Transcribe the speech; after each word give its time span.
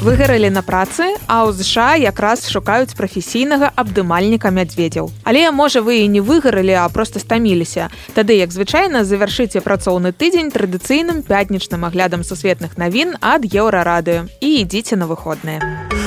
выгарэлі 0.00 0.48
на 0.50 0.62
працы 0.64 1.12
а 1.28 1.44
ў 1.44 1.52
ЗША 1.52 2.00
якраз 2.00 2.48
шукаюць 2.48 2.96
прафесійнага 2.96 3.68
абдымальніка 3.76 4.48
мядзведзяў. 4.48 5.12
Але 5.28 5.52
можа 5.52 5.84
вы 5.84 6.04
і 6.04 6.08
не 6.08 6.24
выгарылі 6.24 6.80
а 6.80 6.88
просто 6.88 7.20
стаміліся. 7.20 7.92
Тады 8.16 8.40
як 8.40 8.48
звычайна 8.48 9.04
завяршыце 9.04 9.60
працоўны 9.60 10.16
тыдзень 10.16 10.48
традыцыйным 10.48 11.20
пятнічным 11.22 11.84
аглядам 11.84 12.24
сусветных 12.24 12.80
навін 12.80 13.20
ад 13.20 13.44
еўрарадыё. 13.44 14.24
І 14.40 14.64
ідзіце 14.64 14.96
на 14.96 15.04
выходныя 15.04 15.99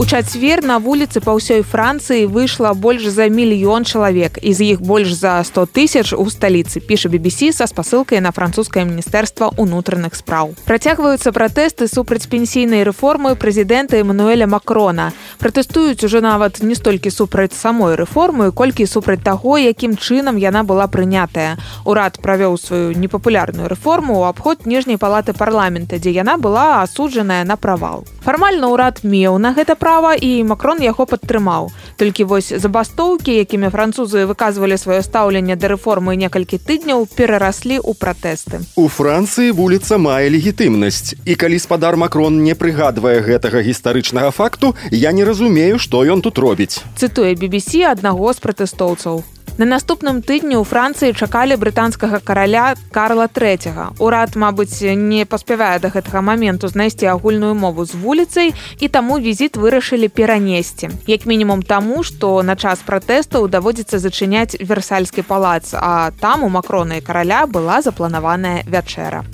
У 0.00 0.04
чацвер 0.08 0.62
на 0.64 0.78
вуліцы 0.80 1.20
па 1.20 1.36
ўсёй 1.36 1.60
францыі 1.60 2.24
выйшла 2.24 2.72
больш 2.72 3.04
за 3.12 3.28
мільён 3.28 3.84
чалавек 3.84 4.40
і 4.40 4.48
з 4.56 4.72
іх 4.72 4.80
больш 4.80 5.12
за 5.12 5.44
100 5.44 5.76
тысяч 5.76 6.16
у 6.16 6.24
сталіцы 6.24 6.80
піша 6.80 7.12
BBC 7.12 7.52
са 7.52 7.68
спасылкай 7.68 8.24
на 8.24 8.32
французскае 8.32 8.88
міністэрства 8.88 9.52
ўнутраных 9.60 10.16
спраў 10.16 10.56
працягваюцца 10.64 11.36
пратэсты 11.36 11.84
супраць 11.84 12.32
пенсійнай 12.32 12.80
рэформы 12.88 13.36
прэзідэнта 13.36 14.00
эмануэля 14.00 14.48
макрона. 14.48 15.12
Пратэстуюць 15.36 16.00
уже 16.00 16.24
нават 16.24 16.64
не 16.64 16.72
столькі 16.80 17.12
супраць 17.12 17.52
самой 17.52 18.00
рэформы 18.00 18.56
колькі 18.56 18.88
супраць 18.88 19.20
таго 19.20 19.60
якім 19.60 20.00
чынам 20.00 20.40
яна 20.40 20.64
была 20.64 20.88
прынятая 20.88 21.60
урад 21.84 22.16
правёў 22.24 22.56
сваю 22.56 22.96
непапулярную 22.96 23.68
рэформу 23.68 24.16
ў 24.16 24.32
абход 24.32 24.64
ніжняй 24.64 24.96
палаты 24.96 25.36
парламента 25.36 26.00
дзе 26.00 26.16
яна 26.16 26.40
была 26.40 26.80
асуджаная 26.88 27.44
на 27.44 27.60
правал 27.60 28.08
фармальна 28.24 28.72
ўрад 28.72 29.04
меў 29.04 29.36
на 29.36 29.52
гэта 29.52 29.76
права 29.76 29.89
права 29.90 30.14
і 30.14 30.44
макрон 30.46 30.78
яго 30.86 31.02
падтрымаў. 31.02 31.66
Толькі 31.98 32.22
вось 32.30 32.54
забастоўкі 32.54 33.34
якімі 33.42 33.74
французы 33.74 34.22
выказвалі 34.22 34.78
сваё 34.78 35.02
стаўленне 35.02 35.58
да 35.58 35.66
рэформы 35.72 36.14
некалькі 36.14 36.62
тыдняў 36.62 37.10
перараслі 37.10 37.82
ў 37.82 37.98
пратэсты. 37.98 38.62
У 38.78 38.86
францыі 38.86 39.50
вуліца 39.50 39.98
мае 39.98 40.30
легітымнасць. 40.30 41.18
І 41.26 41.34
калі 41.34 41.58
спадар 41.58 41.98
макрон 41.98 42.38
не 42.46 42.54
прыгадвае 42.54 43.18
гэтага 43.18 43.66
гістарычнага 43.66 44.30
факту 44.30 44.78
я 44.94 45.10
не 45.10 45.26
разумею 45.26 45.82
што 45.82 46.06
ён 46.06 46.22
тут 46.22 46.38
робіць. 46.38 46.86
Цытуе 46.94 47.34
BBC 47.34 47.82
аднаго 47.82 48.30
з 48.30 48.38
пратэстоўцаў 48.38 49.39
На 49.60 49.66
наступным 49.68 50.22
тыдні 50.24 50.56
ў 50.56 50.64
францыі 50.64 51.12
чакалі 51.12 51.56
брытанскага 51.60 52.24
караля 52.24 52.80
карла 52.96 53.26
трэцяга. 53.28 53.90
Урад 54.00 54.32
мабыць 54.32 54.80
не 54.96 55.26
паспявае 55.28 55.76
да 55.84 55.90
гэтага 55.92 56.22
моменту 56.24 56.70
знайсці 56.72 57.10
агульную 57.12 57.52
мову 57.52 57.84
з 57.84 57.92
вуліцай 57.92 58.54
і 58.80 58.88
таму 58.88 59.18
візіт 59.20 59.60
вырашылі 59.60 60.08
перанесці. 60.08 60.88
Як 61.04 61.28
мінімум 61.28 61.60
таму 61.60 62.00
што 62.00 62.40
на 62.40 62.56
час 62.56 62.80
пратэстаў 62.88 63.52
даводзіцца 63.52 64.00
зачыняць 64.00 64.56
версальскі 64.56 65.28
палац 65.28 65.76
а 65.76 66.08
там 66.24 66.40
у 66.40 66.48
макроны 66.48 67.04
караля 67.04 67.44
была 67.44 67.84
запланаваная 67.84 68.64
вячэра 68.64 69.28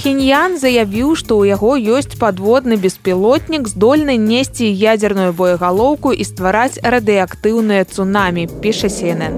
Пхеньян 0.00 0.54
заявіў, 0.56 1.12
што 1.12 1.36
ў 1.36 1.52
яго 1.52 1.76
ёсць 1.76 2.16
падводны 2.16 2.80
беспілотнік, 2.80 3.68
здольны 3.68 4.16
несці 4.16 4.64
ядзерную 4.64 5.36
боегалоўку 5.36 6.16
і 6.16 6.24
ствараць 6.24 6.80
радыеактыўныя 6.80 7.84
цунамі, 7.84 8.46
піша 8.64 8.88
CNN. 8.88 9.36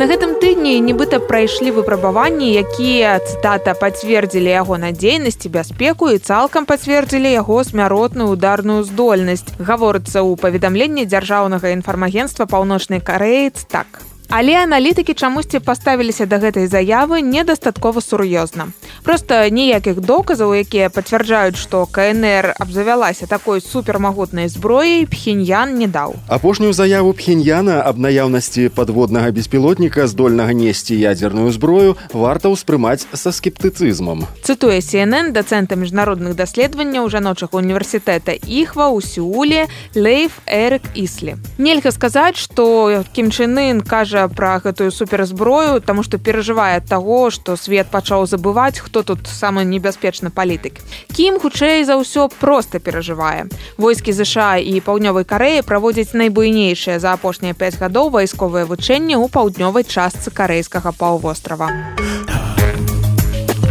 На 0.00 0.08
гэтым 0.08 0.32
тыдні 0.40 0.80
нібыта 0.88 1.20
прайшлі 1.20 1.76
выпрабаванні, 1.76 2.48
якія 2.64 3.20
цытата 3.20 3.76
пацвердзілі 3.76 4.48
яго 4.48 4.80
надзейнасць 4.80 5.44
і 5.44 5.52
бяспеку 5.52 6.08
і 6.16 6.16
цалкам 6.16 6.64
пацвердзілі 6.64 7.28
яго 7.28 7.60
смяротную 7.60 8.32
ударную 8.32 8.88
здольнасць. 8.88 9.52
Гаворыцца 9.60 10.24
ў 10.24 10.40
паведамленні 10.40 11.04
дзяржаўнага 11.04 11.76
інфармагенства 11.76 12.48
паўночнай 12.48 13.04
кареец 13.04 13.68
так. 13.68 14.09
Але 14.30 14.62
аналітыкі 14.62 15.10
чамусьці 15.18 15.58
паставіліся 15.58 16.22
да 16.22 16.38
гэтай 16.38 16.70
заявы 16.70 17.18
недастаткова 17.18 17.98
сур'ёзна. 17.98 18.70
Проста 19.02 19.50
ніякіх 19.50 19.98
доказаў, 19.98 20.54
якія 20.54 20.86
пацвярджаюць, 20.86 21.58
што 21.58 21.82
КНР 21.90 22.54
абзавялася 22.62 23.26
такой 23.26 23.58
супермагутнай 23.58 24.46
зброяй 24.46 25.02
пхеньян 25.10 25.74
не 25.74 25.90
даў. 25.90 26.14
Апошнюю 26.30 26.70
заяву 26.70 27.10
пхеньяна 27.10 27.82
аб 27.82 27.98
наяўнасці 27.98 28.70
падводнага 28.70 29.34
беспілотніка 29.34 30.06
здольнага 30.06 30.54
несці 30.54 30.94
ядзерную 30.94 31.50
зброю 31.50 31.98
варта 32.14 32.54
ўспрымаць 32.54 33.10
са 33.10 33.34
скептыцызмам. 33.34 34.30
Цытуе 34.46 34.78
CNN 34.78 35.34
дацэнта 35.34 35.74
міжнародных 35.74 36.38
даследаванняў 36.38 37.10
жаночага 37.10 37.58
універсітэта 37.58 38.38
іхва 38.38 38.94
ў 38.94 39.02
сеуле 39.02 39.66
Лейф 39.98 40.38
Эрык 40.46 40.86
Іслі. 40.94 41.34
Нельга 41.58 41.90
сказаць, 41.90 42.38
што 42.38 43.02
кімчынын 43.10 43.82
кажа 43.82 44.19
пра 44.28 44.60
гэтую 44.60 44.90
суперзброю 44.90 45.80
таму 45.80 46.02
што 46.02 46.18
перажывае 46.18 46.80
таго 46.80 47.30
што 47.30 47.56
свет 47.56 47.88
пачаў 47.88 48.26
забываць 48.26 48.78
хто 48.78 49.02
тут 49.02 49.26
самы 49.26 49.64
небяспечны 49.64 50.30
палітык. 50.30 50.82
Кім 51.16 51.40
хутчэй 51.40 51.84
за 51.84 51.96
ўсё 51.96 52.28
просто 52.28 52.78
перажывае. 52.78 53.48
Войскі 53.78 54.12
ЗША 54.12 54.60
і 54.60 54.80
паўднёвай 54.84 55.24
карэі 55.24 55.64
праводзяць 55.64 56.12
найбуйнейшыя 56.12 56.98
за 57.00 57.16
апошнія 57.16 57.54
5 57.54 57.80
гадоў 57.80 58.10
вайсковыя 58.10 58.66
вучэнні 58.66 59.16
ў 59.16 59.26
паўднёвай 59.32 59.84
частцы 59.88 60.28
карэйскага 60.30 60.92
паўвострава. 60.92 61.70
а 61.70 62.19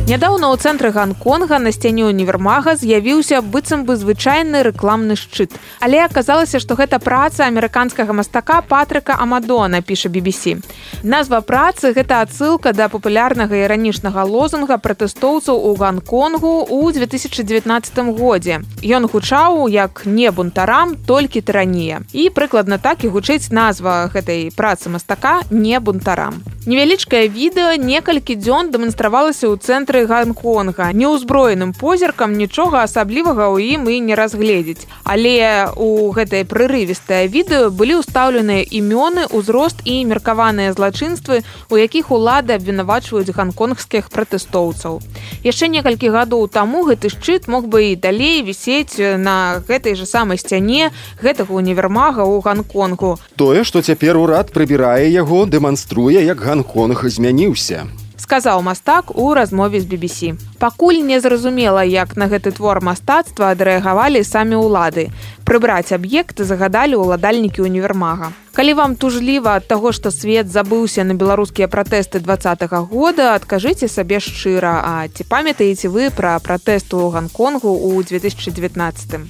Нядаўна 0.10 0.50
ў 0.50 0.58
цэнтры 0.58 0.90
Гконга 0.90 1.60
на 1.62 1.70
сцяне 1.70 2.02
універмага 2.10 2.74
з'явіўся 2.74 3.46
быццам 3.46 3.86
бы 3.86 3.94
звычайны 3.94 4.66
рэкламны 4.66 5.14
шчыт. 5.14 5.54
Але 5.86 6.02
аказалася, 6.02 6.58
што 6.58 6.74
гэта 6.74 6.98
праца 6.98 7.46
амерыканскага 7.46 8.10
мастака 8.18 8.66
патрыка 8.66 9.14
Амадона 9.22 9.86
піша 9.86 10.10
BBC. 10.10 10.66
Назва 11.06 11.46
працы 11.46 11.94
гэта 11.94 12.26
адсылка 12.26 12.74
да 12.74 12.90
папулярнага 12.90 13.54
іранічнага 13.54 14.26
лозунга 14.26 14.82
пратэстоўцаў 14.82 15.62
у 15.62 15.78
Гконгу 15.78 16.66
ў 16.66 16.90
2019 16.98 18.18
годзе. 18.18 18.66
Ён 18.82 19.06
гучаў 19.06 19.70
як 19.70 20.10
не 20.10 20.34
бунтарам 20.34 20.98
толькі 21.06 21.46
тыранія. 21.46 22.02
І 22.18 22.34
прыкладна 22.34 22.82
так 22.82 23.06
і 23.06 23.14
гучыць 23.14 23.54
назва 23.54 24.10
гэтай 24.10 24.50
працы 24.58 24.90
мастака 24.90 25.46
не 25.54 25.78
бунтарам. 25.78 26.42
Невялічкае 26.70 27.26
відэо 27.34 27.82
некалькі 27.82 28.38
дзён 28.38 28.70
дэманстравалася 28.70 29.50
ў 29.50 29.58
цэнтры 29.58 30.06
жыхары 30.06 30.30
Гконга 30.38 30.94
неўзброеным 30.94 31.74
позіркам 31.74 32.38
нічога 32.38 32.86
асаблівага 32.86 33.50
ў 33.50 33.74
ім 33.74 33.90
і 33.90 33.98
не 34.06 34.14
разгледзець. 34.14 34.86
Але 35.02 35.66
у 35.74 36.14
гэтае 36.14 36.46
прырывістае 36.46 37.26
відэо 37.26 37.74
былі 37.74 38.06
ўстаўленыя 38.06 38.62
імёны, 38.70 39.26
узрост 39.34 39.82
і 39.82 40.06
меркаваныя 40.14 40.78
злачынствы, 40.78 41.42
у 41.74 41.76
якіх 41.82 42.14
улады 42.14 42.54
абвінавачваюць 42.54 43.34
ганконгскіх 43.34 44.14
пратэстоўцаў. 44.14 45.02
Яшчэ 45.42 45.74
некалькі 45.74 46.14
гадоў 46.14 46.46
таму 46.54 46.86
гэты 46.86 47.10
шчыт 47.10 47.50
мог 47.50 47.66
бы 47.66 47.98
і 47.98 47.98
далей 47.98 48.46
вісець 48.46 49.02
на 49.18 49.66
гэтай 49.66 49.98
жа 49.98 50.06
самай 50.06 50.38
сцяне 50.38 50.94
гэтага 51.18 51.50
універмага 51.50 52.30
ў 52.30 52.46
Гконгу. 52.46 53.18
Тое, 53.34 53.66
што 53.66 53.82
цяпер 53.82 54.22
урад 54.22 54.54
прыбірае 54.54 55.10
яго, 55.10 55.50
дэманструе, 55.50 56.22
як 56.22 56.38
Гконг 56.62 57.08
змяніўся 57.08 57.88
сказаў 58.30 58.62
мастак 58.62 59.18
у 59.18 59.34
размове 59.34 59.80
з 59.82 59.86
BBC. 59.90 60.38
Пакуль 60.60 61.02
незразумела, 61.02 61.82
як 61.82 62.14
на 62.14 62.28
гэты 62.30 62.52
твор 62.54 62.78
мастацтва 62.78 63.56
адрэагавалі 63.58 64.22
самі 64.22 64.60
ўлады. 64.62 65.10
Прыбраць 65.50 65.90
аб'екты 65.96 66.46
загадалі 66.46 67.00
ўладальнікі 67.02 67.66
універмага. 67.66 68.30
Калі 68.54 68.74
вам 68.78 68.94
тужліва 69.02 69.58
ад 69.58 69.66
таго, 69.66 69.90
што 69.90 70.12
свет 70.12 70.46
забыўся 70.46 71.02
на 71.08 71.18
беларускія 71.18 71.66
пратэсты 71.66 72.20
два 72.20 72.38
-го 72.38 72.86
года, 72.86 73.34
адкажыце 73.34 73.88
сабе 73.88 74.20
шчыра, 74.20 74.78
А 74.86 75.08
ці 75.08 75.24
памятаеце 75.24 75.90
вы 75.90 76.12
пра 76.12 76.38
пратэсту 76.40 77.10
ў 77.10 77.26
Гконгу 77.34 77.72
ў 77.72 78.04
2019. 78.06 79.26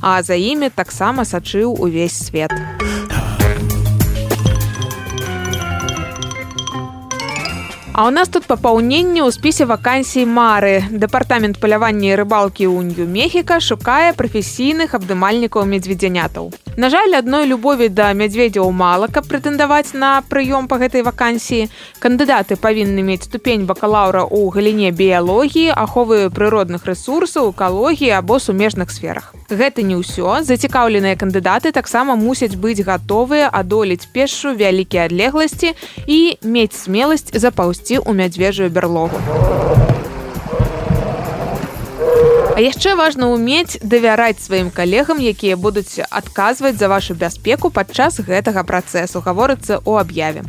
А 0.00 0.22
за 0.22 0.34
імі 0.34 0.70
таксама 0.70 1.24
сачыў 1.24 1.74
увесь 1.74 2.14
свет. 2.26 2.52
А 7.96 8.08
у 8.08 8.10
нас 8.10 8.28
тут 8.28 8.42
папаўненне 8.50 9.22
ў 9.22 9.30
спісе 9.30 9.70
вакансій 9.70 10.26
мары. 10.26 10.82
Дэпартамент 10.90 11.62
палявання 11.62 12.10
і 12.10 12.16
рыбалкі 12.18 12.66
ў 12.66 12.90
Нью-Мехіка 12.90 13.62
шукае 13.62 14.10
прафесійных 14.18 14.98
абдымальнікаў 14.98 15.62
медзведзянятаў. 15.62 16.50
На 16.74 16.90
жаль, 16.90 17.14
адной 17.14 17.46
любові 17.46 17.86
да 17.86 18.10
мядзведзяў 18.10 18.66
мала, 18.74 19.06
каб 19.06 19.30
прэтэндаваць 19.30 19.94
на 19.94 20.26
прыём 20.26 20.66
па 20.66 20.82
гэтай 20.82 21.06
вакансіі. 21.06 21.70
Кандыдаты 22.02 22.58
павінны 22.58 23.06
мець 23.06 23.30
ступень 23.30 23.62
бакалаўра 23.62 24.26
ў 24.26 24.50
галіне 24.50 24.90
біялогіі, 24.90 25.70
аховы 25.78 26.34
прыродных 26.34 26.90
рэсурсаў, 26.90 27.54
экалогіі 27.54 28.10
або 28.18 28.42
сумежных 28.42 28.90
сферах. 28.90 29.38
Гэта 29.46 29.86
не 29.86 29.94
ўсё. 29.94 30.42
Зацікаўленыя 30.42 31.14
кандыдаты 31.14 31.70
таксама 31.70 32.18
мусяць 32.18 32.58
быць 32.58 32.82
гатовыя 32.82 33.46
адолець 33.54 34.10
пешшу 34.10 34.50
вялікія 34.50 35.06
адлегласці 35.06 35.78
і 36.10 36.42
мець 36.42 36.74
смеласць 36.74 37.30
запаўсці 37.30 37.83
ісці 37.84 38.00
ў 38.00 38.16
мядзвежую 38.16 38.70
бярлогу. 38.72 39.20
А 42.54 42.62
яшчэ 42.62 42.94
важна 42.94 43.34
ўмець 43.34 43.82
давяраць 43.82 44.38
сваім 44.38 44.70
калегам, 44.70 45.18
якія 45.18 45.58
будуць 45.58 46.00
адказваць 46.08 46.78
за 46.78 46.88
вашу 46.88 47.18
бяспеку 47.18 47.68
падчас 47.68 48.22
гэтага 48.22 48.62
працэсу 48.64 49.20
гаворыцца 49.20 49.82
ў 49.84 50.00
аб'яве. 50.00 50.42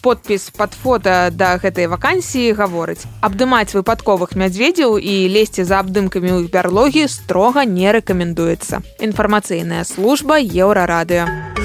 подпіс 0.00 0.50
под 0.54 0.72
фото 0.72 1.28
да 1.34 1.58
гэтай 1.58 1.90
вакансіі 1.90 2.54
гаворыць 2.54 3.02
абдымаць 3.20 3.74
выпадковых 3.74 4.38
мядзведзяў 4.38 4.94
і 5.02 5.14
лезці 5.34 5.66
за 5.66 5.82
абдымкамі 5.82 6.30
ў 6.30 6.46
іх 6.46 6.54
бярлогі 6.54 7.10
строга 7.10 7.66
не 7.66 7.90
рэкамендуецца 7.90 8.78
інфармацыйная 9.02 9.82
служба 9.82 10.38
еўрарадыо 10.38 11.57